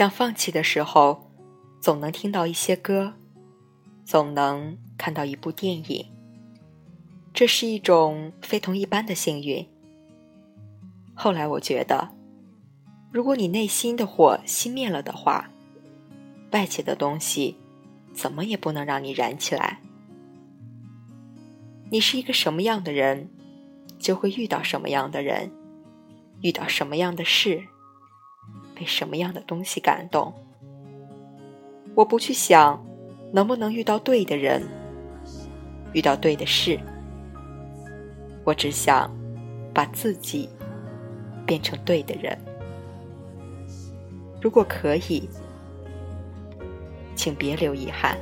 [0.00, 1.30] 想放弃的时候，
[1.78, 3.12] 总能听到一些歌，
[4.02, 6.06] 总能看到一部电影。
[7.34, 9.68] 这是一种非同一般的幸运。
[11.12, 12.12] 后来我觉得，
[13.12, 15.50] 如果你内心的火熄灭了的话，
[16.52, 17.58] 外界的东西
[18.14, 19.82] 怎么也不能让你燃起来。
[21.90, 23.28] 你是一个什么样的人，
[23.98, 25.52] 就会遇到什么样的人，
[26.40, 27.64] 遇到什么样的事，
[28.80, 30.32] 被什么样的东西感动。
[31.94, 32.82] 我不去想
[33.30, 34.66] 能不能遇到对的人，
[35.92, 36.80] 遇到对的事，
[38.42, 39.14] 我只想
[39.74, 40.48] 把自己。
[41.46, 42.38] 变成对的人。
[44.40, 45.28] 如果可以，
[47.16, 48.16] 请别留遗憾。